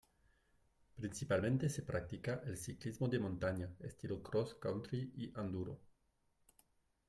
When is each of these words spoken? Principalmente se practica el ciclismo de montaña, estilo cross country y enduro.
Principalmente 0.95 1.69
se 1.69 1.83
practica 1.83 2.41
el 2.47 2.57
ciclismo 2.57 3.07
de 3.07 3.19
montaña, 3.19 3.69
estilo 3.81 4.23
cross 4.23 4.55
country 4.55 5.13
y 5.15 5.39
enduro. 5.39 5.79